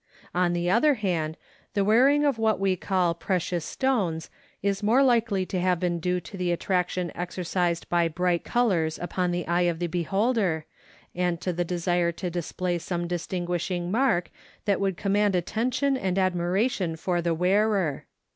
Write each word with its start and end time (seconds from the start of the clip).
On 0.33 0.53
the 0.53 0.67
other 0.67 0.95
hand, 0.95 1.37
the 1.75 1.83
wearing 1.85 2.25
of 2.25 2.39
what 2.39 2.59
we 2.59 2.75
call 2.75 3.13
precious 3.13 3.63
stones 3.63 4.31
is 4.63 4.81
more 4.81 5.03
likely 5.03 5.45
to 5.45 5.59
have 5.61 5.79
been 5.79 5.99
due 5.99 6.19
to 6.21 6.37
the 6.37 6.51
attraction 6.51 7.11
exercised 7.13 7.87
by 7.87 8.07
bright 8.07 8.43
colors 8.43 8.97
upon 8.97 9.29
the 9.29 9.45
eye 9.47 9.69
of 9.69 9.77
the 9.77 9.85
beholder 9.85 10.65
and 11.13 11.39
to 11.41 11.53
the 11.53 11.63
desire 11.63 12.11
to 12.13 12.31
display 12.31 12.79
some 12.79 13.07
distinguishing 13.07 13.91
mark 13.91 14.31
that 14.65 14.79
would 14.79 14.97
command 14.97 15.35
attention 15.35 15.95
and 15.95 16.17
admiration 16.17 16.95
for 16.95 17.21
the 17.21 17.35
wearer. 17.35 18.07